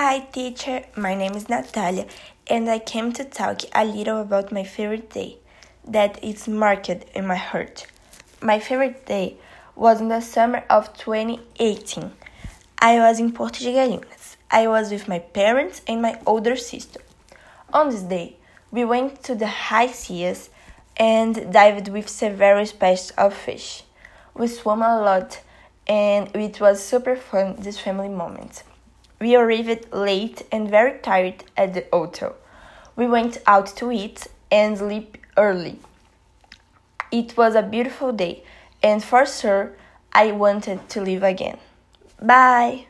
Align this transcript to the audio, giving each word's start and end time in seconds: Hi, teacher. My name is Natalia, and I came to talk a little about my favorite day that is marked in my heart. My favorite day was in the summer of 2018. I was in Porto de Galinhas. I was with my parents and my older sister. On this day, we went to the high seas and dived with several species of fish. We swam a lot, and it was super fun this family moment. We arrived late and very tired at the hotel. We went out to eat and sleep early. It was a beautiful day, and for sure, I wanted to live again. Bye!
Hi, 0.00 0.20
teacher. 0.20 0.84
My 0.94 1.16
name 1.16 1.32
is 1.32 1.48
Natalia, 1.48 2.06
and 2.46 2.70
I 2.70 2.78
came 2.78 3.12
to 3.14 3.24
talk 3.24 3.62
a 3.74 3.84
little 3.84 4.20
about 4.20 4.52
my 4.52 4.62
favorite 4.62 5.10
day 5.10 5.38
that 5.88 6.22
is 6.22 6.46
marked 6.46 6.88
in 6.88 7.26
my 7.26 7.34
heart. 7.34 7.84
My 8.40 8.60
favorite 8.60 9.06
day 9.06 9.38
was 9.74 10.00
in 10.00 10.06
the 10.06 10.20
summer 10.20 10.62
of 10.70 10.96
2018. 10.98 12.12
I 12.78 12.98
was 13.00 13.18
in 13.18 13.32
Porto 13.32 13.64
de 13.64 13.72
Galinhas. 13.72 14.36
I 14.52 14.68
was 14.68 14.92
with 14.92 15.08
my 15.08 15.18
parents 15.18 15.82
and 15.88 16.00
my 16.00 16.20
older 16.24 16.54
sister. 16.54 17.00
On 17.72 17.90
this 17.90 18.02
day, 18.02 18.36
we 18.70 18.84
went 18.84 19.24
to 19.24 19.34
the 19.34 19.48
high 19.48 19.88
seas 19.88 20.50
and 20.96 21.52
dived 21.52 21.88
with 21.88 22.08
several 22.08 22.64
species 22.66 23.10
of 23.18 23.34
fish. 23.34 23.82
We 24.32 24.46
swam 24.46 24.80
a 24.80 25.00
lot, 25.00 25.40
and 25.88 26.30
it 26.36 26.60
was 26.60 26.84
super 26.84 27.16
fun 27.16 27.56
this 27.58 27.80
family 27.80 28.10
moment. 28.10 28.62
We 29.20 29.34
arrived 29.34 29.92
late 29.92 30.42
and 30.52 30.68
very 30.70 30.98
tired 30.98 31.44
at 31.56 31.74
the 31.74 31.86
hotel. 31.92 32.36
We 32.96 33.06
went 33.06 33.38
out 33.46 33.66
to 33.76 33.90
eat 33.90 34.28
and 34.50 34.78
sleep 34.78 35.18
early. 35.36 35.78
It 37.10 37.36
was 37.36 37.54
a 37.54 37.62
beautiful 37.62 38.12
day, 38.12 38.44
and 38.82 39.02
for 39.02 39.26
sure, 39.26 39.72
I 40.12 40.32
wanted 40.32 40.88
to 40.90 41.00
live 41.00 41.22
again. 41.22 41.58
Bye! 42.20 42.86